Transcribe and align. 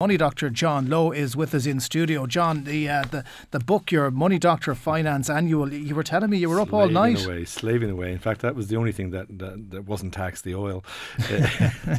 Money 0.00 0.16
Doctor 0.16 0.48
John 0.48 0.88
Lowe 0.88 1.10
is 1.10 1.34
with 1.34 1.52
us 1.56 1.66
in 1.66 1.80
studio. 1.80 2.24
John, 2.28 2.62
the 2.62 2.88
uh, 2.88 3.02
the 3.10 3.24
the 3.50 3.58
book, 3.58 3.90
your 3.90 4.12
Money 4.12 4.38
Doctor 4.38 4.76
Finance 4.76 5.28
Annual. 5.28 5.74
You 5.74 5.92
were 5.96 6.04
telling 6.04 6.30
me 6.30 6.38
you 6.38 6.48
were 6.48 6.60
up 6.60 6.68
slaving 6.68 6.96
all 6.96 7.02
night. 7.02 7.26
Away, 7.26 7.44
slaving 7.44 7.90
away. 7.90 8.12
In 8.12 8.20
fact, 8.20 8.42
that 8.42 8.54
was 8.54 8.68
the 8.68 8.76
only 8.76 8.92
thing 8.92 9.10
that 9.10 9.26
that, 9.40 9.72
that 9.72 9.88
wasn't 9.88 10.14
taxed. 10.14 10.44
The 10.44 10.54
oil, 10.54 10.84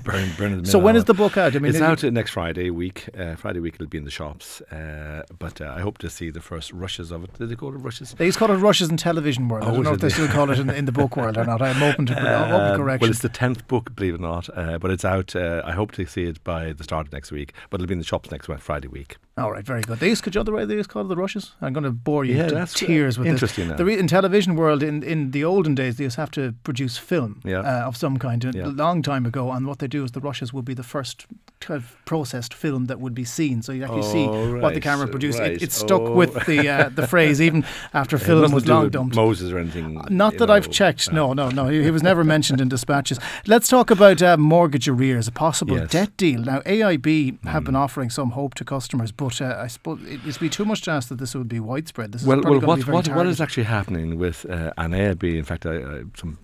burning, 0.05 0.31
burning 0.38 0.62
the 0.63 0.70
So 0.70 0.79
when 0.79 0.96
is 0.96 1.04
the 1.04 1.13
book 1.13 1.35
out? 1.35 1.57
I 1.57 1.59
mean, 1.59 1.75
it's 1.75 1.81
out 1.81 2.01
next 2.04 2.31
Friday 2.31 2.70
week. 2.70 3.09
Uh, 3.17 3.35
Friday 3.35 3.59
week 3.59 3.73
it'll 3.73 3.88
be 3.88 3.97
in 3.97 4.05
the 4.05 4.11
shops. 4.11 4.61
Uh, 4.61 5.23
but 5.38 5.59
uh, 5.59 5.73
I 5.75 5.81
hope 5.81 5.97
to 5.97 6.09
see 6.09 6.29
the 6.29 6.39
first 6.39 6.71
rushes 6.71 7.11
of 7.11 7.25
it. 7.25 7.34
Did 7.34 7.50
they 7.50 7.55
call 7.55 7.75
it 7.75 7.79
rushes? 7.79 8.13
They 8.13 8.27
used 8.27 8.39
to 8.39 8.45
call 8.45 8.55
it 8.55 8.59
rushes 8.59 8.88
in 8.89 8.95
television 8.95 9.50
world. 9.50 9.66
Oh, 9.66 9.71
I 9.71 9.73
don't 9.73 9.84
know 9.84 9.91
if 9.91 10.00
they 10.00 10.07
still 10.07 10.29
call 10.29 10.50
it 10.52 10.57
in, 10.57 10.70
in, 10.70 10.86
the 10.86 10.93
book 10.93 11.18
world 11.18 11.38
or 11.38 11.43
not. 11.43 11.61
I'm 11.61 11.84
open 11.84 12.05
to 12.05 12.18
uh, 12.18 12.77
correction. 12.77 13.07
Well, 13.07 13.11
it's 13.11 13.20
the 13.20 13.27
tenth 13.27 13.68
book, 13.68 13.93
believe 13.93 14.13
it 14.13 14.20
or 14.20 14.21
not. 14.21 14.47
Uh, 14.57 14.79
but 14.79 14.89
it's 14.89 15.04
out. 15.04 15.36
Uh, 15.36 15.63
I 15.66 15.73
hope 15.73 15.91
to 15.93 16.05
see 16.05 16.23
it 16.23 16.41
by 16.45 16.71
the 16.71 16.86
start 16.86 17.07
of 17.07 17.11
next 17.11 17.34
week. 17.34 17.52
But 17.70 17.81
it'll 17.81 17.88
be 17.89 17.93
in 17.93 17.99
the 17.99 18.05
shops 18.05 18.31
next. 18.31 18.47
Friday 18.59 18.87
week. 18.87 19.17
All 19.39 19.51
right, 19.51 19.65
very 19.65 19.81
good. 19.81 19.99
They 19.99 20.09
used, 20.09 20.23
could 20.23 20.35
you 20.35 20.39
know 20.39 20.43
the 20.43 20.52
way 20.52 20.66
they 20.66 20.75
used 20.75 20.89
to 20.89 20.93
call 20.93 21.03
it 21.03 21.07
the 21.07 21.16
rushes? 21.16 21.53
I'm 21.61 21.71
going 21.71 21.85
to 21.85 21.91
bore 21.91 22.25
you 22.25 22.35
yeah, 22.35 22.47
to 22.47 22.55
that's 22.55 22.73
tears 22.73 23.17
with 23.17 23.27
interesting. 23.27 23.70
This. 23.70 23.77
The 23.77 23.85
re- 23.85 23.97
in 23.97 24.07
television 24.07 24.55
world, 24.55 24.84
in, 24.84 25.02
in 25.02 25.31
the 25.31 25.45
olden 25.45 25.75
days, 25.75 25.95
they 25.97 26.03
used 26.03 26.16
to 26.16 26.21
have 26.21 26.31
to 26.31 26.53
produce 26.63 26.97
film 26.97 27.41
yeah. 27.45 27.59
uh, 27.59 27.88
of 27.88 27.95
some 27.95 28.17
kind 28.17 28.44
yeah. 28.44 28.66
a 28.66 28.67
long 28.67 29.02
time 29.02 29.25
ago. 29.25 29.52
And 29.52 29.66
what 29.66 29.80
they 29.80 29.88
do 29.88 30.03
is 30.03 30.11
the 30.11 30.20
rushes 30.20 30.52
would 30.52 30.66
be 30.66 30.73
the 30.73 30.83
first 30.83 31.25
kind 31.61 31.77
of 31.77 31.95
processed 32.05 32.53
film 32.53 32.85
that 32.85 32.99
would 32.99 33.13
be 33.13 33.23
seen. 33.23 33.61
So 33.61 33.71
you 33.71 33.83
actually 33.83 34.02
oh, 34.02 34.11
see 34.11 34.27
right, 34.27 34.61
what 34.61 34.73
the 34.73 34.81
camera 34.81 35.07
produced. 35.07 35.39
Right. 35.39 35.53
It, 35.53 35.63
it, 35.63 35.71
stuck 35.71 36.02
oh. 36.02 36.13
with 36.13 36.45
the 36.45 36.67
uh, 36.67 36.89
the 36.89 37.08
phrase 37.13 37.41
even 37.41 37.66
after 37.94 38.17
film 38.17 38.52
was 38.52 38.67
long 38.67 38.89
dumped. 38.89 39.16
Moses 39.16 39.52
or 39.52 39.59
anything. 39.59 40.02
Not 40.09 40.38
that 40.38 40.47
know, 40.47 40.53
I've 40.53 40.69
checked. 40.69 41.11
No, 41.11 41.33
no, 41.33 41.49
no. 41.49 41.67
He, 41.67 41.83
he, 41.83 41.91
was 41.91 42.03
never 42.03 42.23
mentioned 42.23 42.59
in 42.61 42.69
dispatches. 42.69 43.19
Let's 43.47 43.67
talk 43.67 43.91
about 43.91 44.21
uh, 44.21 44.38
mortgage 44.38 44.88
arrears, 44.88 45.27
a 45.27 45.31
possible 45.31 45.77
yes. 45.77 45.91
debt 45.91 46.17
deal. 46.17 46.41
Now 46.41 46.59
AIB 46.61 47.45
have 47.45 47.63
mm. 47.63 47.67
been 47.67 47.75
offering 47.75 48.09
some 48.09 48.31
hope 48.31 48.55
to 48.55 48.66
customers, 48.66 49.11
but 49.11 49.28
uh, 49.29 49.57
I 49.59 49.67
suppose 49.67 49.99
it 50.03 50.23
would 50.23 50.39
be 50.39 50.49
too 50.49 50.65
much 50.65 50.81
to 50.83 50.91
ask 50.91 51.09
that 51.09 51.19
this 51.19 51.35
would 51.35 51.47
be 51.47 51.59
widespread. 51.59 52.11
This 52.11 52.23
well, 52.23 52.41
well, 52.41 52.59
what, 52.59 52.88
what, 52.88 53.08
what 53.09 53.27
is 53.27 53.41
actually 53.41 53.63
happening 53.63 54.17
with 54.17 54.45
uh, 54.49 54.71
an 54.77 54.91
AIB? 54.91 55.38
In 55.38 55.44
fact, 55.44 55.66
I, 55.66 55.77
I, 55.77 56.03
some 56.16 56.38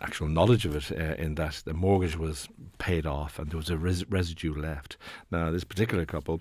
actual 0.00 0.28
knowledge 0.28 0.64
of 0.64 0.76
it 0.76 0.92
uh, 0.92 1.22
in 1.22 1.34
that 1.36 1.62
the 1.64 1.74
mortgage 1.74 2.16
was 2.16 2.48
paid 2.78 3.06
off 3.06 3.38
and 3.38 3.50
there 3.50 3.58
was 3.58 3.70
a 3.70 3.76
res- 3.76 4.08
residue 4.08 4.54
left. 4.54 4.96
Now, 5.30 5.50
this 5.50 5.64
particular 5.64 6.04
couple 6.04 6.40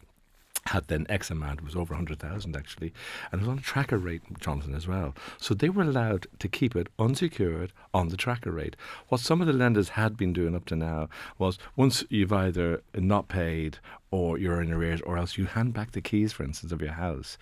had 0.68 0.88
then 0.88 1.06
X 1.10 1.32
amount, 1.32 1.60
it 1.60 1.66
was 1.66 1.76
over 1.76 1.94
100,000 1.94 2.56
actually, 2.56 2.94
and 3.32 3.40
it 3.40 3.44
was 3.44 3.50
on 3.50 3.58
a 3.58 3.62
tracker 3.62 3.98
rate, 3.98 4.22
Jonathan, 4.40 4.76
as 4.76 4.88
well. 4.88 5.16
So 5.40 5.54
they 5.54 5.70
were 5.70 5.84
allowed 5.84 6.28
to 6.40 6.48
keep 6.48 6.76
it 6.76 6.88
unsecured 7.00 7.74
on 7.94 8.10
the 8.10 8.18
tracker 8.18 8.52
rate. 8.52 8.76
What 9.10 9.22
some 9.22 9.42
of 9.42 9.48
the 9.48 9.54
lenders 9.54 9.90
had 9.90 10.18
been 10.18 10.34
doing 10.34 10.56
up 10.56 10.66
to 10.66 10.76
now 10.76 11.10
was 11.38 11.58
once 11.76 12.04
you've 12.10 12.34
either 12.34 12.82
not 12.96 13.28
paid 13.28 13.80
or 14.12 14.38
you're 14.38 14.62
in 14.62 14.72
arrears, 14.72 15.02
or 15.02 15.18
else 15.18 15.38
you 15.38 15.46
hand 15.46 15.74
back 15.74 15.92
the 15.92 16.02
keys, 16.02 16.32
for 16.32 16.44
instance, 16.44 16.72
of 16.72 16.82
your 16.82 16.94
house, 16.94 17.38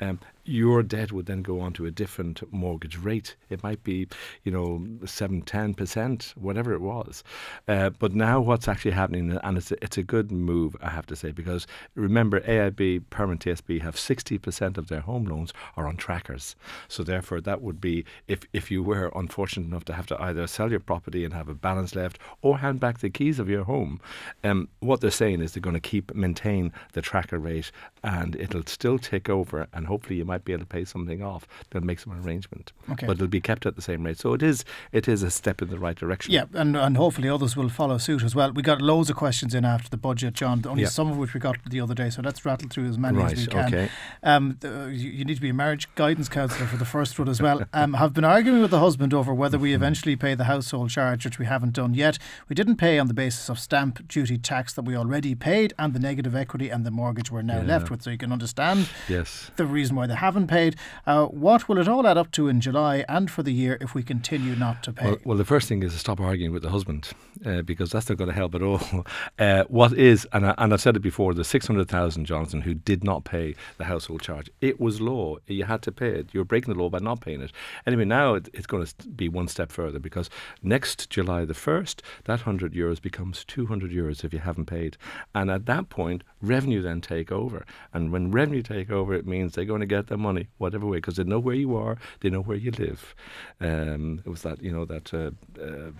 um, 0.00 0.18
your 0.44 0.82
debt 0.82 1.12
would 1.12 1.26
then 1.26 1.42
go 1.42 1.60
on 1.60 1.72
to 1.72 1.86
a 1.86 1.90
different 1.90 2.42
mortgage 2.52 2.98
rate. 2.98 3.36
It 3.48 3.62
might 3.62 3.82
be, 3.84 4.08
you 4.42 4.50
know, 4.50 4.84
7, 5.04 5.42
10%, 5.42 6.36
whatever 6.36 6.72
it 6.72 6.80
was. 6.80 7.22
Uh, 7.68 7.90
but 7.90 8.14
now 8.14 8.40
what's 8.40 8.68
actually 8.68 8.90
happening, 8.90 9.38
and 9.42 9.56
it's 9.56 9.70
a, 9.70 9.82
it's 9.82 9.96
a 9.96 10.02
good 10.02 10.32
move, 10.32 10.76
I 10.82 10.90
have 10.90 11.06
to 11.06 11.16
say, 11.16 11.30
because 11.30 11.66
remember, 11.94 12.40
AIB, 12.40 13.04
Permanent 13.10 13.44
TSB 13.44 13.80
have 13.82 13.94
60% 13.94 14.76
of 14.76 14.88
their 14.88 15.00
home 15.00 15.24
loans 15.24 15.52
are 15.76 15.86
on 15.86 15.96
trackers. 15.96 16.56
So 16.88 17.02
therefore, 17.02 17.40
that 17.42 17.62
would 17.62 17.80
be 17.80 18.04
if, 18.26 18.40
if 18.52 18.70
you 18.70 18.82
were 18.82 19.12
unfortunate 19.14 19.66
enough 19.66 19.84
to 19.86 19.94
have 19.94 20.06
to 20.06 20.20
either 20.20 20.46
sell 20.46 20.70
your 20.70 20.80
property 20.80 21.24
and 21.24 21.32
have 21.32 21.48
a 21.48 21.54
balance 21.54 21.94
left 21.94 22.18
or 22.42 22.58
hand 22.58 22.80
back 22.80 22.98
the 22.98 23.10
keys 23.10 23.38
of 23.38 23.48
your 23.48 23.64
home, 23.64 24.00
um, 24.42 24.68
what 24.80 25.00
they're 25.00 25.10
saying 25.10 25.40
is 25.40 25.52
they're 25.52 25.60
going 25.60 25.74
to 25.74 25.80
keep 25.80 26.09
maintain 26.14 26.72
the 26.92 27.02
tracker 27.02 27.38
rate 27.38 27.70
and 28.02 28.36
it'll 28.36 28.66
still 28.66 28.98
take 28.98 29.28
over 29.28 29.68
and 29.72 29.86
hopefully 29.86 30.16
you 30.16 30.24
might 30.24 30.44
be 30.44 30.52
able 30.52 30.62
to 30.62 30.66
pay 30.66 30.84
something 30.84 31.22
off. 31.22 31.46
They'll 31.70 31.82
make 31.82 32.00
some 32.00 32.12
arrangement. 32.24 32.72
Okay. 32.90 33.06
But 33.06 33.16
it'll 33.16 33.28
be 33.28 33.40
kept 33.40 33.66
at 33.66 33.76
the 33.76 33.82
same 33.82 34.04
rate. 34.04 34.18
So 34.18 34.32
it 34.32 34.42
is 34.42 34.64
it 34.92 35.08
is 35.08 35.22
a 35.22 35.30
step 35.30 35.62
in 35.62 35.68
the 35.68 35.78
right 35.78 35.96
direction. 35.96 36.32
Yeah, 36.32 36.44
and, 36.54 36.76
and 36.76 36.96
hopefully 36.96 37.28
others 37.28 37.56
will 37.56 37.68
follow 37.68 37.98
suit 37.98 38.22
as 38.22 38.34
well. 38.34 38.52
We 38.52 38.62
got 38.62 38.80
loads 38.80 39.10
of 39.10 39.16
questions 39.16 39.54
in 39.54 39.64
after 39.64 39.88
the 39.88 39.96
budget, 39.96 40.34
John, 40.34 40.62
only 40.66 40.82
yeah. 40.82 40.88
some 40.88 41.10
of 41.10 41.18
which 41.18 41.34
we 41.34 41.40
got 41.40 41.56
the 41.68 41.80
other 41.80 41.94
day, 41.94 42.10
so 42.10 42.22
let's 42.22 42.44
rattle 42.44 42.68
through 42.68 42.88
as 42.88 42.98
many 42.98 43.18
right, 43.18 43.32
as 43.32 43.40
we 43.40 43.46
can. 43.46 43.66
Okay. 43.66 43.90
Um, 44.22 44.56
the, 44.60 44.90
you, 44.92 45.10
you, 45.10 45.24
need 45.24 45.36
to 45.36 45.40
be 45.40 45.50
a 45.50 45.54
marriage 45.54 45.88
guidance 45.94 46.28
counsellor 46.28 46.66
for 46.66 46.76
the 46.76 46.84
first 46.84 47.18
one 47.18 47.28
as 47.28 47.40
well. 47.40 47.62
Um, 47.72 47.94
have 47.94 48.12
been 48.12 48.24
arguing 48.24 48.60
with 48.60 48.72
the 48.72 48.80
husband 48.80 49.14
over 49.14 49.32
whether 49.32 49.56
we 49.56 49.74
eventually 49.74 50.16
pay 50.16 50.34
the 50.34 50.44
household 50.44 50.90
charge, 50.90 51.24
which 51.24 51.38
we 51.38 51.46
haven't 51.46 51.72
done 51.72 51.94
yet. 51.94 52.18
We 52.48 52.54
didn't 52.54 52.76
pay 52.76 52.98
on 52.98 53.06
the 53.06 53.14
basis 53.14 53.48
of 53.48 53.60
stamp 53.60 54.06
duty 54.08 54.36
tax 54.36 54.72
that 54.74 54.82
we 54.82 54.96
already 54.96 55.34
paid 55.34 55.72
and 55.78 55.94
the 55.94 55.99
negative 56.00 56.34
equity 56.34 56.68
and 56.68 56.84
the 56.84 56.90
mortgage 56.90 57.30
we're 57.30 57.42
now 57.42 57.60
yeah. 57.60 57.66
left 57.66 57.90
with. 57.90 58.02
So 58.02 58.10
you 58.10 58.18
can 58.18 58.32
understand 58.32 58.88
yes. 59.08 59.50
the 59.56 59.66
reason 59.66 59.96
why 59.96 60.06
they 60.06 60.14
haven't 60.14 60.48
paid. 60.48 60.76
Uh, 61.06 61.26
what 61.26 61.68
will 61.68 61.78
it 61.78 61.88
all 61.88 62.06
add 62.06 62.16
up 62.16 62.30
to 62.32 62.48
in 62.48 62.60
July 62.60 63.04
and 63.08 63.30
for 63.30 63.42
the 63.42 63.52
year 63.52 63.78
if 63.80 63.94
we 63.94 64.02
continue 64.02 64.54
not 64.56 64.82
to 64.84 64.92
pay? 64.92 65.06
Well, 65.06 65.18
well 65.24 65.38
the 65.38 65.44
first 65.44 65.68
thing 65.68 65.82
is 65.82 65.92
to 65.92 65.98
stop 65.98 66.20
arguing 66.20 66.52
with 66.52 66.62
the 66.62 66.70
husband 66.70 67.10
uh, 67.44 67.62
because 67.62 67.90
that's 67.90 68.08
not 68.08 68.18
going 68.18 68.28
to 68.30 68.34
help 68.34 68.54
at 68.54 68.62
all. 68.62 68.80
Uh, 69.38 69.64
what 69.68 69.92
is, 69.94 70.26
and, 70.32 70.46
I, 70.46 70.54
and 70.58 70.72
I've 70.72 70.80
said 70.80 70.96
it 70.96 71.00
before, 71.00 71.32
the 71.32 71.44
600,000, 71.44 72.24
Jonathan, 72.24 72.60
who 72.60 72.74
did 72.74 73.02
not 73.02 73.24
pay 73.24 73.54
the 73.78 73.84
household 73.84 74.20
charge, 74.20 74.50
it 74.60 74.78
was 74.78 75.00
law. 75.00 75.36
You 75.46 75.64
had 75.64 75.82
to 75.82 75.92
pay 75.92 76.08
it. 76.08 76.28
You 76.32 76.40
were 76.40 76.44
breaking 76.44 76.74
the 76.74 76.78
law 76.78 76.90
by 76.90 76.98
not 76.98 77.20
paying 77.20 77.40
it. 77.40 77.52
Anyway, 77.86 78.04
now 78.04 78.34
it, 78.34 78.48
it's 78.52 78.66
going 78.66 78.84
to 78.84 79.08
be 79.08 79.28
one 79.28 79.48
step 79.48 79.72
further 79.72 79.98
because 79.98 80.28
next 80.62 81.10
July 81.10 81.44
the 81.44 81.54
1st, 81.54 82.00
that 82.24 82.40
100 82.40 82.74
euros 82.74 83.00
becomes 83.00 83.44
200 83.44 83.90
euros 83.90 84.24
if 84.24 84.32
you 84.32 84.38
haven't 84.38 84.66
paid. 84.66 84.96
And 85.34 85.50
at 85.50 85.66
that 85.66 85.89
point, 85.90 86.24
revenue 86.40 86.80
then 86.80 87.00
take 87.00 87.30
over. 87.30 87.66
And 87.92 88.10
when 88.12 88.30
revenue 88.30 88.62
take 88.62 88.90
over, 88.90 89.12
it 89.12 89.26
means 89.26 89.52
they're 89.52 89.64
going 89.64 89.80
to 89.80 89.86
get 89.86 90.06
their 90.06 90.16
money, 90.18 90.48
whatever 90.58 90.86
way, 90.86 90.98
because 90.98 91.16
they 91.16 91.24
know 91.24 91.38
where 91.38 91.54
you 91.54 91.76
are, 91.76 91.98
they 92.20 92.30
know 92.30 92.40
where 92.40 92.56
you 92.56 92.70
live. 92.70 93.14
Um, 93.60 94.22
it 94.24 94.28
was 94.28 94.42
that, 94.42 94.62
you 94.62 94.72
know, 94.72 94.86
that, 94.86 95.12
uh, 95.12 95.32
uh, 95.60 95.90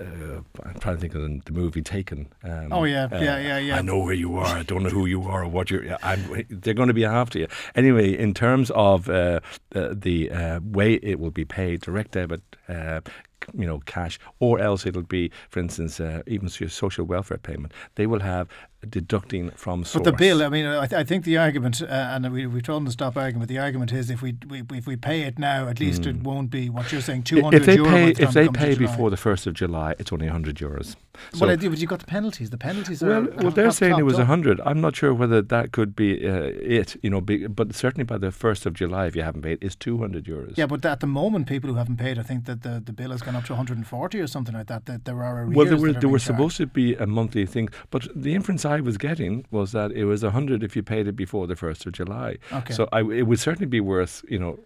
uh, 0.00 0.40
I'm 0.64 0.78
trying 0.80 0.96
to 0.96 1.00
think 1.00 1.14
of 1.14 1.22
the, 1.22 1.42
the 1.44 1.52
movie 1.52 1.82
Taken. 1.82 2.28
Um, 2.42 2.72
oh, 2.72 2.84
yeah, 2.84 3.08
yeah, 3.12 3.38
yeah, 3.38 3.58
yeah. 3.58 3.76
I 3.76 3.82
know 3.82 3.98
where 3.98 4.14
you 4.14 4.36
are, 4.36 4.46
I 4.46 4.62
don't 4.62 4.82
know 4.82 4.88
who 4.88 5.06
you 5.06 5.24
are 5.24 5.42
or 5.42 5.48
what 5.48 5.70
you're, 5.70 5.96
I'm, 6.02 6.46
they're 6.48 6.74
going 6.74 6.88
to 6.88 6.94
be 6.94 7.04
after 7.04 7.38
you. 7.38 7.48
Anyway, 7.74 8.16
in 8.16 8.32
terms 8.32 8.70
of 8.70 9.10
uh, 9.10 9.40
the 9.70 10.30
uh, 10.30 10.60
way 10.62 10.94
it 10.94 11.20
will 11.20 11.30
be 11.30 11.44
paid, 11.44 11.80
direct 11.80 12.12
debit, 12.12 12.42
uh, 12.68 13.00
you 13.54 13.66
know, 13.66 13.80
cash, 13.80 14.18
or 14.40 14.58
else 14.58 14.86
it'll 14.86 15.02
be, 15.02 15.30
for 15.48 15.60
instance, 15.60 16.00
uh, 16.00 16.22
even 16.26 16.48
your 16.58 16.68
social 16.68 17.04
welfare 17.04 17.38
payment. 17.38 17.72
They 17.96 18.06
will 18.06 18.20
have 18.20 18.48
deducting 18.88 19.50
from 19.50 19.84
source. 19.84 20.04
But 20.04 20.10
the 20.10 20.16
bill, 20.16 20.42
I 20.42 20.48
mean, 20.48 20.66
I, 20.66 20.86
th- 20.86 20.98
I 20.98 21.04
think 21.04 21.24
the 21.24 21.36
argument, 21.38 21.82
uh, 21.82 21.86
and 21.86 22.32
we, 22.32 22.46
we've 22.46 22.62
told 22.62 22.82
them 22.82 22.86
to 22.86 22.92
stop 22.92 23.16
arguing, 23.16 23.40
but 23.40 23.48
the 23.48 23.58
argument 23.58 23.92
is 23.92 24.10
if 24.10 24.22
we, 24.22 24.36
we 24.48 24.62
if 24.72 24.86
we 24.86 24.96
pay 24.96 25.22
it 25.22 25.38
now, 25.38 25.68
at 25.68 25.80
least 25.80 26.02
mm. 26.02 26.10
it 26.10 26.16
won't 26.22 26.50
be 26.50 26.70
what 26.70 26.92
you're 26.92 27.00
saying, 27.00 27.24
200 27.24 27.60
if 27.60 27.66
they 27.66 27.74
euro 27.74 27.90
Pay, 27.90 28.10
if 28.10 28.32
they 28.32 28.48
pay 28.48 28.74
before 28.74 29.10
the 29.10 29.16
1st 29.16 29.48
of 29.48 29.54
July, 29.54 29.94
it's 29.98 30.12
only 30.12 30.26
100 30.26 30.56
euros. 30.56 30.96
So, 31.32 31.46
well, 31.46 31.56
but 31.56 31.78
you've 31.78 31.90
got 31.90 32.00
the 32.00 32.06
penalties. 32.06 32.50
The 32.50 32.58
penalties 32.58 33.02
are. 33.02 33.22
Well, 33.22 33.28
well 33.36 33.50
they're 33.50 33.70
saying 33.70 33.98
it 33.98 34.04
was 34.04 34.16
100. 34.16 34.60
I'm 34.64 34.80
not 34.80 34.96
sure 34.96 35.12
whether 35.14 35.42
that 35.42 35.72
could 35.72 35.94
be 35.96 36.26
uh, 36.26 36.52
it, 36.60 36.96
you 37.02 37.10
know, 37.10 37.20
be, 37.20 37.46
but 37.46 37.74
certainly 37.74 38.04
by 38.04 38.18
the 38.18 38.28
1st 38.28 38.66
of 38.66 38.74
July, 38.74 39.06
if 39.06 39.16
you 39.16 39.22
haven't 39.22 39.42
paid, 39.42 39.58
it's 39.60 39.76
200 39.76 40.24
euros. 40.24 40.56
Yeah, 40.56 40.66
but 40.66 40.84
at 40.84 41.00
the 41.00 41.06
moment, 41.06 41.46
people 41.46 41.70
who 41.70 41.76
haven't 41.76 41.96
paid, 41.96 42.18
I 42.18 42.22
think 42.22 42.44
that 42.46 42.62
the, 42.62 42.82
the 42.84 42.92
bill 42.92 43.10
has 43.10 43.22
gone 43.22 43.36
up 43.36 43.44
to 43.44 43.52
140 43.52 44.20
or 44.20 44.26
something 44.26 44.54
like 44.54 44.66
that. 44.68 44.86
That 44.86 45.04
there 45.04 45.22
are 45.22 45.42
arrears. 45.42 45.56
Well, 45.56 45.66
there 45.66 45.76
were, 45.76 45.92
there 45.92 46.08
were 46.08 46.18
supposed 46.18 46.56
to 46.58 46.66
be 46.66 46.94
a 46.94 47.06
monthly 47.06 47.46
thing, 47.46 47.68
but 47.90 48.06
the 48.14 48.34
inference 48.34 48.64
I 48.64 48.80
was 48.80 48.98
getting 48.98 49.44
was 49.50 49.72
that 49.72 49.92
it 49.92 50.04
was 50.04 50.22
100 50.22 50.62
if 50.62 50.76
you 50.76 50.82
paid 50.82 51.06
it 51.06 51.16
before 51.16 51.46
the 51.46 51.54
1st 51.54 51.86
of 51.86 51.92
July. 51.92 52.36
Okay. 52.52 52.74
So 52.74 52.88
I, 52.92 53.00
it 53.00 53.26
would 53.26 53.40
certainly 53.40 53.66
be 53.66 53.80
worth, 53.80 54.24
you 54.28 54.38
know, 54.38 54.58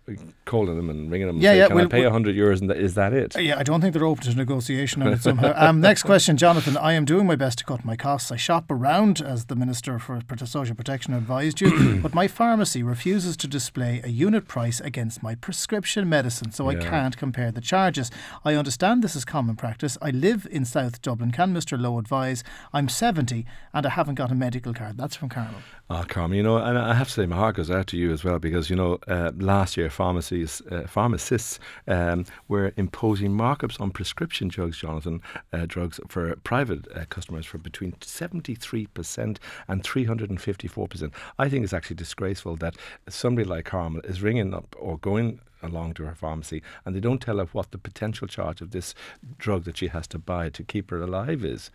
calling 0.44 0.76
them 0.76 0.90
and 0.90 1.10
ringing 1.10 1.26
them 1.26 1.36
and 1.36 1.42
yeah, 1.42 1.52
say, 1.52 1.58
yeah, 1.58 1.66
can 1.68 1.76
well, 1.76 1.84
I 1.86 1.88
pay 1.88 2.02
100 2.02 2.36
euros 2.36 2.60
and 2.60 2.70
is 2.72 2.94
that 2.94 3.12
it? 3.12 3.36
Yeah, 3.38 3.58
I 3.58 3.62
don't 3.62 3.80
think 3.80 3.94
they're 3.94 4.04
open 4.04 4.24
to 4.24 4.34
negotiation 4.34 5.02
on 5.02 5.12
it 5.12 5.22
somehow. 5.22 5.52
um, 5.56 5.80
next 5.80 6.02
question, 6.10 6.36
Jonathan. 6.40 6.74
I 6.78 6.94
am 6.94 7.04
doing 7.04 7.26
my 7.26 7.36
best 7.36 7.58
to 7.58 7.66
cut 7.66 7.84
my 7.84 7.96
costs. 7.96 8.32
I 8.32 8.36
shop 8.36 8.70
around, 8.70 9.20
as 9.20 9.44
the 9.44 9.54
Minister 9.54 9.98
for 9.98 10.22
Social 10.46 10.74
Protection 10.74 11.12
advised 11.12 11.60
you, 11.60 12.00
but 12.02 12.14
my 12.14 12.28
pharmacy 12.28 12.82
refuses 12.82 13.36
to 13.36 13.46
display 13.46 14.00
a 14.02 14.08
unit 14.08 14.48
price 14.48 14.80
against 14.80 15.22
my 15.22 15.34
prescription 15.34 16.08
medicine, 16.08 16.50
so 16.50 16.70
Yeah. 16.70 16.78
I 16.78 16.82
can't 16.82 17.18
compare 17.18 17.52
the 17.52 17.60
charges. 17.60 18.10
I 18.42 18.54
understand 18.54 19.04
this 19.04 19.14
is 19.14 19.26
common 19.26 19.54
practice. 19.54 19.98
I 20.00 20.12
live 20.12 20.48
in 20.50 20.64
South 20.64 21.02
Dublin. 21.02 21.30
Can 21.30 21.52
Mr. 21.52 21.78
Lowe 21.78 21.98
advise? 21.98 22.42
I'm 22.72 22.88
70 22.88 23.44
and 23.74 23.84
I 23.84 23.90
haven't 23.90 24.14
got 24.14 24.32
a 24.32 24.34
medical 24.34 24.72
card. 24.72 24.96
That's 24.96 25.16
from 25.16 25.28
Carmel. 25.28 25.60
Ah, 25.90 26.04
Carmen, 26.04 26.36
you 26.36 26.42
know, 26.42 26.56
and 26.56 26.78
I 26.78 26.94
have 26.94 27.08
to 27.08 27.12
say 27.12 27.26
my 27.26 27.36
heart 27.36 27.56
goes 27.56 27.70
out 27.70 27.88
to 27.88 27.98
you 27.98 28.12
as 28.12 28.22
well 28.22 28.38
because 28.38 28.70
you 28.70 28.76
know 28.76 28.98
uh, 29.08 29.32
last 29.36 29.76
year 29.76 29.90
pharmacies, 29.90 30.62
uh, 30.70 30.86
pharmacists 30.86 31.58
um, 31.88 32.24
were 32.48 32.72
imposing 32.76 33.32
markups 33.32 33.80
on 33.80 33.90
prescription 33.90 34.48
drugs, 34.48 34.78
Jonathan, 34.78 35.20
uh, 35.52 35.66
drugs 35.66 35.98
for 36.08 36.29
private 36.36 36.86
uh, 36.94 37.04
customers 37.08 37.46
for 37.46 37.58
between 37.58 37.94
seventy 38.00 38.54
three 38.54 38.86
percent 38.86 39.40
and 39.68 39.82
three 39.82 40.04
hundred 40.04 40.30
and 40.30 40.40
fifty 40.40 40.68
four 40.68 40.88
percent. 40.88 41.12
I 41.38 41.48
think 41.48 41.64
it's 41.64 41.72
actually 41.72 41.96
disgraceful 41.96 42.56
that 42.56 42.76
somebody 43.08 43.48
like 43.48 43.64
Carmel 43.66 44.02
is 44.04 44.22
ringing 44.22 44.54
up 44.54 44.74
or 44.78 44.98
going 44.98 45.40
along 45.62 45.94
to 45.94 46.04
her 46.04 46.14
pharmacy 46.14 46.62
and 46.84 46.94
they 46.94 47.00
don't 47.00 47.20
tell 47.20 47.38
her 47.38 47.44
what 47.52 47.70
the 47.70 47.78
potential 47.78 48.26
charge 48.26 48.60
of 48.60 48.70
this 48.70 48.94
drug 49.38 49.64
that 49.64 49.76
she 49.76 49.88
has 49.88 50.06
to 50.08 50.18
buy 50.18 50.48
to 50.48 50.62
keep 50.62 50.90
her 50.90 51.02
alive 51.02 51.44
is. 51.44 51.70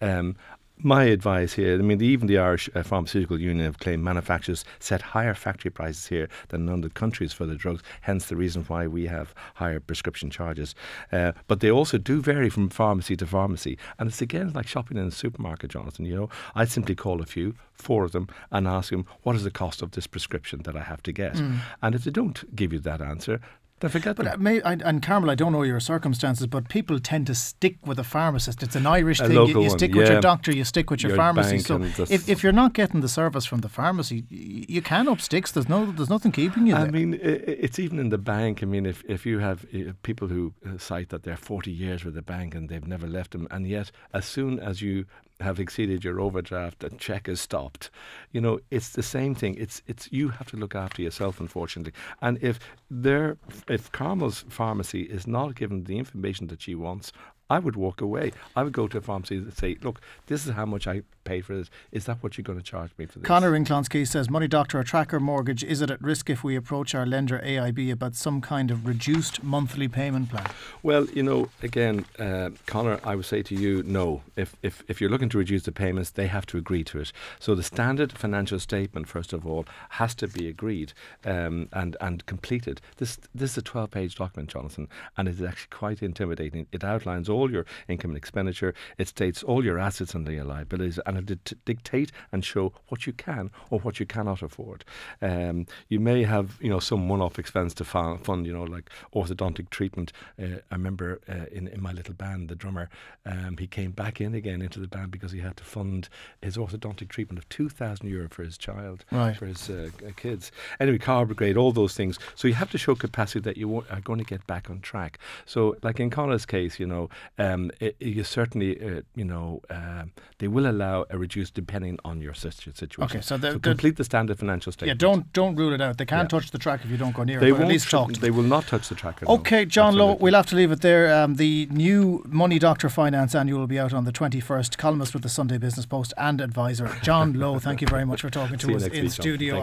Um, 0.00 0.36
my 0.80 1.04
advice 1.04 1.54
here, 1.54 1.74
I 1.74 1.78
mean, 1.78 2.00
even 2.02 2.26
the 2.26 2.38
Irish 2.38 2.68
uh, 2.74 2.82
Pharmaceutical 2.82 3.40
Union 3.40 3.64
have 3.64 3.78
claimed 3.78 4.02
manufacturers 4.02 4.64
set 4.78 5.02
higher 5.02 5.34
factory 5.34 5.70
prices 5.70 6.06
here 6.06 6.28
than 6.48 6.68
in 6.68 6.78
other 6.78 6.88
countries 6.88 7.32
for 7.32 7.46
the 7.46 7.54
drugs, 7.54 7.82
hence 8.02 8.26
the 8.26 8.36
reason 8.36 8.64
why 8.64 8.86
we 8.86 9.06
have 9.06 9.34
higher 9.54 9.80
prescription 9.80 10.30
charges. 10.30 10.74
Uh, 11.12 11.32
but 11.46 11.60
they 11.60 11.70
also 11.70 11.98
do 11.98 12.20
vary 12.20 12.50
from 12.50 12.68
pharmacy 12.68 13.16
to 13.16 13.26
pharmacy. 13.26 13.78
And 13.98 14.08
it's 14.08 14.22
again 14.22 14.52
like 14.54 14.66
shopping 14.66 14.96
in 14.96 15.06
a 15.06 15.10
supermarket, 15.10 15.70
Jonathan. 15.70 16.04
You 16.04 16.16
know, 16.16 16.28
I 16.54 16.64
simply 16.64 16.94
call 16.94 17.20
a 17.20 17.26
few, 17.26 17.54
four 17.72 18.04
of 18.04 18.12
them, 18.12 18.28
and 18.50 18.66
ask 18.66 18.90
them, 18.90 19.06
what 19.22 19.36
is 19.36 19.44
the 19.44 19.50
cost 19.50 19.82
of 19.82 19.92
this 19.92 20.06
prescription 20.06 20.62
that 20.62 20.76
I 20.76 20.82
have 20.82 21.02
to 21.04 21.12
get? 21.12 21.34
Mm. 21.34 21.58
And 21.82 21.94
if 21.94 22.04
they 22.04 22.10
don't 22.10 22.54
give 22.54 22.72
you 22.72 22.78
that 22.80 23.00
answer, 23.00 23.40
they 23.80 23.88
forget 23.88 24.16
but. 24.16 24.26
Uh, 24.26 24.36
may, 24.38 24.60
I, 24.62 24.72
and 24.72 25.02
Carmel, 25.02 25.30
I 25.30 25.34
don't 25.34 25.52
know 25.52 25.62
your 25.62 25.80
circumstances, 25.80 26.46
but 26.46 26.68
people 26.68 26.98
tend 26.98 27.26
to 27.28 27.34
stick 27.34 27.76
with 27.84 27.98
a 27.98 28.04
pharmacist. 28.04 28.62
It's 28.62 28.76
an 28.76 28.86
Irish 28.86 29.20
a 29.20 29.28
thing. 29.28 29.46
You, 29.46 29.62
you 29.62 29.70
stick 29.70 29.94
with 29.94 30.08
your 30.08 30.20
doctor, 30.20 30.52
you 30.52 30.64
stick 30.64 30.90
with 30.90 31.02
your, 31.02 31.10
your 31.10 31.16
pharmacy. 31.16 31.58
So 31.58 31.82
if, 31.82 32.28
if 32.28 32.42
you're 32.42 32.52
not 32.52 32.72
getting 32.72 33.00
the 33.00 33.08
service 33.08 33.44
from 33.44 33.60
the 33.60 33.68
pharmacy, 33.68 34.24
you 34.28 34.82
can 34.82 35.08
up 35.08 35.20
sticks. 35.20 35.52
There's 35.52 35.68
no, 35.68 35.90
there's 35.92 36.10
nothing 36.10 36.32
keeping 36.32 36.66
you. 36.66 36.74
I 36.74 36.82
there. 36.82 36.92
mean, 36.92 37.18
it's 37.22 37.78
even 37.78 37.98
in 37.98 38.08
the 38.08 38.18
bank. 38.18 38.62
I 38.62 38.66
mean, 38.66 38.86
if 38.86 39.04
if 39.08 39.24
you 39.24 39.38
have 39.38 39.66
people 40.02 40.28
who 40.28 40.54
uh, 40.66 40.78
cite 40.78 41.10
that 41.10 41.22
they're 41.22 41.36
40 41.36 41.70
years 41.70 42.04
with 42.04 42.14
the 42.14 42.22
bank 42.22 42.54
and 42.54 42.68
they've 42.68 42.86
never 42.86 43.06
left 43.06 43.32
them, 43.32 43.46
and 43.50 43.66
yet 43.66 43.90
as 44.12 44.24
soon 44.24 44.58
as 44.58 44.82
you 44.82 45.06
have 45.40 45.60
exceeded 45.60 46.04
your 46.04 46.20
overdraft 46.20 46.82
and 46.82 46.98
check 46.98 47.28
is 47.28 47.40
stopped. 47.40 47.90
You 48.32 48.40
know, 48.40 48.60
it's 48.70 48.90
the 48.90 49.02
same 49.02 49.34
thing. 49.34 49.54
It's 49.56 49.82
it's 49.86 50.10
you 50.12 50.30
have 50.30 50.50
to 50.50 50.56
look 50.56 50.74
after 50.74 51.02
yourself, 51.02 51.40
unfortunately. 51.40 51.92
And 52.20 52.38
if 52.42 52.58
there, 52.90 53.38
if 53.68 53.92
Carmel's 53.92 54.44
pharmacy 54.48 55.02
is 55.02 55.26
not 55.26 55.54
given 55.54 55.84
the 55.84 55.98
information 55.98 56.48
that 56.48 56.62
she 56.62 56.74
wants 56.74 57.12
I 57.50 57.58
would 57.58 57.76
walk 57.76 58.00
away. 58.00 58.32
I 58.54 58.62
would 58.62 58.72
go 58.72 58.88
to 58.88 58.98
a 58.98 59.00
pharmacy 59.00 59.36
and 59.36 59.52
say, 59.52 59.76
look, 59.82 60.00
this 60.26 60.46
is 60.46 60.52
how 60.52 60.66
much 60.66 60.86
I 60.86 61.02
pay 61.24 61.40
for 61.40 61.56
this. 61.56 61.70
Is 61.92 62.04
that 62.04 62.22
what 62.22 62.36
you're 62.36 62.42
going 62.42 62.58
to 62.58 62.64
charge 62.64 62.90
me 62.98 63.06
for 63.06 63.18
this? 63.18 63.26
Connor 63.26 63.52
Inklonsky 63.52 64.06
says, 64.06 64.28
Money 64.28 64.48
Doctor, 64.48 64.78
a 64.78 64.84
tracker 64.84 65.18
mortgage, 65.18 65.64
is 65.64 65.80
it 65.80 65.90
at 65.90 66.00
risk 66.02 66.28
if 66.28 66.44
we 66.44 66.56
approach 66.56 66.94
our 66.94 67.06
lender 67.06 67.40
AIB 67.44 67.90
about 67.90 68.14
some 68.14 68.40
kind 68.40 68.70
of 68.70 68.86
reduced 68.86 69.42
monthly 69.42 69.88
payment 69.88 70.30
plan? 70.30 70.46
Well, 70.82 71.06
you 71.06 71.22
know, 71.22 71.48
again, 71.62 72.04
uh, 72.18 72.50
Connor, 72.66 73.00
I 73.02 73.14
would 73.14 73.26
say 73.26 73.42
to 73.42 73.54
you, 73.54 73.82
no. 73.82 74.22
If, 74.36 74.54
if, 74.62 74.82
if 74.88 75.00
you're 75.00 75.10
looking 75.10 75.28
to 75.30 75.38
reduce 75.38 75.62
the 75.62 75.72
payments, 75.72 76.10
they 76.10 76.26
have 76.26 76.44
to 76.46 76.58
agree 76.58 76.84
to 76.84 77.00
it. 77.00 77.12
So 77.40 77.54
the 77.54 77.62
standard 77.62 78.12
financial 78.12 78.58
statement, 78.58 79.08
first 79.08 79.32
of 79.32 79.46
all, 79.46 79.64
has 79.90 80.14
to 80.16 80.28
be 80.28 80.48
agreed 80.48 80.92
um, 81.24 81.68
and, 81.72 81.96
and 82.00 82.24
completed. 82.26 82.80
This, 82.98 83.18
this 83.34 83.52
is 83.52 83.58
a 83.58 83.62
12 83.62 83.90
page 83.90 84.16
document, 84.16 84.50
Jonathan, 84.50 84.88
and 85.16 85.28
it 85.28 85.36
is 85.36 85.42
actually 85.42 85.70
quite 85.70 86.02
intimidating. 86.02 86.66
It 86.72 86.84
outlines 86.84 87.28
all 87.28 87.37
all 87.38 87.50
your 87.50 87.64
income 87.88 88.10
and 88.10 88.18
expenditure. 88.18 88.74
It 88.98 89.08
states 89.08 89.42
all 89.42 89.64
your 89.64 89.78
assets 89.78 90.14
and 90.14 90.26
your 90.28 90.44
liabilities, 90.44 90.98
and 91.06 91.30
it 91.30 91.44
d- 91.44 91.56
dictate 91.64 92.10
and 92.32 92.44
show 92.44 92.72
what 92.88 93.06
you 93.06 93.12
can 93.12 93.50
or 93.70 93.78
what 93.80 94.00
you 94.00 94.06
cannot 94.06 94.42
afford. 94.42 94.84
Um, 95.22 95.66
you 95.88 96.00
may 96.00 96.24
have, 96.24 96.58
you 96.60 96.70
know, 96.70 96.80
some 96.80 97.08
one-off 97.08 97.38
expense 97.38 97.74
to 97.74 97.84
fund, 97.84 98.46
you 98.46 98.52
know, 98.52 98.64
like 98.64 98.90
orthodontic 99.14 99.70
treatment. 99.70 100.12
Uh, 100.40 100.58
I 100.70 100.74
remember 100.74 101.20
uh, 101.28 101.46
in, 101.52 101.68
in 101.68 101.80
my 101.82 101.92
little 101.92 102.14
band, 102.14 102.48
the 102.48 102.54
drummer, 102.54 102.88
um, 103.24 103.56
he 103.58 103.66
came 103.66 103.92
back 103.92 104.20
in 104.20 104.34
again 104.34 104.62
into 104.62 104.80
the 104.80 104.88
band 104.88 105.10
because 105.10 105.32
he 105.32 105.40
had 105.40 105.56
to 105.56 105.64
fund 105.64 106.08
his 106.42 106.56
orthodontic 106.56 107.08
treatment 107.08 107.38
of 107.38 107.48
two 107.48 107.68
thousand 107.68 108.08
euro 108.08 108.28
for 108.28 108.42
his 108.42 108.58
child, 108.58 109.04
right. 109.12 109.36
for 109.36 109.46
his 109.46 109.70
uh, 109.70 109.90
kids. 110.16 110.50
Anyway, 110.80 110.98
car 110.98 111.26
brigade, 111.26 111.56
all 111.56 111.72
those 111.72 111.94
things. 111.94 112.18
So 112.34 112.48
you 112.48 112.54
have 112.54 112.70
to 112.70 112.78
show 112.78 112.94
capacity 112.94 113.40
that 113.40 113.56
you 113.56 113.84
are 113.90 114.00
going 114.00 114.18
to 114.18 114.24
get 114.24 114.46
back 114.46 114.70
on 114.70 114.80
track. 114.80 115.18
So, 115.46 115.76
like 115.82 116.00
in 116.00 116.10
Connor's 116.10 116.46
case, 116.46 116.80
you 116.80 116.86
know, 116.86 117.08
um, 117.38 117.70
it, 117.80 117.96
you 118.00 118.24
certainly, 118.24 118.80
uh, 118.80 119.02
you 119.14 119.24
know, 119.24 119.60
uh, 119.70 120.04
they 120.38 120.48
will 120.48 120.68
allow 120.68 121.04
a 121.10 121.18
reduced 121.18 121.54
depending 121.54 121.98
on 122.04 122.20
your 122.20 122.34
situation. 122.34 123.02
Okay, 123.02 123.20
so, 123.20 123.38
so 123.38 123.58
complete 123.58 123.96
the 123.96 124.04
standard 124.04 124.38
financial 124.38 124.72
statement. 124.72 125.00
Yeah, 125.00 125.08
don't 125.08 125.32
don't 125.32 125.56
rule 125.56 125.72
it 125.72 125.80
out. 125.80 125.98
They 125.98 126.06
can't 126.06 126.30
yeah. 126.32 126.38
touch 126.38 126.50
the 126.50 126.58
track 126.58 126.80
if 126.84 126.90
you 126.90 126.96
don't 126.96 127.14
go 127.14 127.24
near 127.24 127.40
they 127.40 127.48
it. 127.48 127.52
Won't 127.52 127.64
at 127.64 127.68
least 127.68 127.90
talk. 127.90 128.12
They 128.12 128.30
will 128.30 128.42
not 128.42 128.66
touch 128.66 128.88
the 128.88 128.94
tracker. 128.94 129.26
Okay, 129.28 129.64
no. 129.64 129.64
John 129.66 129.88
Absolutely. 129.88 130.12
Lowe, 130.14 130.18
we'll 130.20 130.34
have 130.34 130.46
to 130.46 130.56
leave 130.56 130.72
it 130.72 130.80
there. 130.80 131.14
Um, 131.14 131.36
the 131.36 131.68
new 131.70 132.24
Money 132.26 132.58
Doctor 132.58 132.88
Finance 132.88 133.34
Annual 133.34 133.60
will 133.60 133.66
be 133.66 133.78
out 133.78 133.92
on 133.92 134.04
the 134.04 134.12
21st. 134.12 134.76
Columnist 134.76 135.14
with 135.14 135.22
the 135.22 135.28
Sunday 135.28 135.58
Business 135.58 135.86
Post 135.86 136.14
and 136.16 136.40
advisor. 136.40 136.96
John 137.02 137.34
Lowe, 137.34 137.58
thank 137.58 137.80
you 137.80 137.86
very 137.86 138.04
much 138.04 138.22
for 138.22 138.30
talking 138.30 138.58
to 138.58 138.76
us 138.76 138.86
in 138.86 139.10
studio. 139.10 139.62